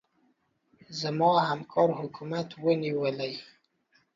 [0.99, 3.33] زما همکار حکومت ونيولې.